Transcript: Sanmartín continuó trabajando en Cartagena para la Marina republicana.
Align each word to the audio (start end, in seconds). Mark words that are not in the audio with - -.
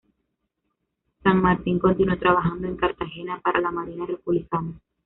Sanmartín 1.21 1.77
continuó 1.77 2.17
trabajando 2.17 2.67
en 2.67 2.75
Cartagena 2.75 3.39
para 3.39 3.61
la 3.61 3.69
Marina 3.69 4.07
republicana. 4.07 4.81